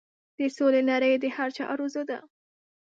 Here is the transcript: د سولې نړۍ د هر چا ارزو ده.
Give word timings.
د 0.37 0.39
سولې 0.57 0.81
نړۍ 0.91 1.13
د 1.19 1.25
هر 1.35 1.49
چا 1.55 1.63
ارزو 1.73 2.03
ده. 2.09 2.17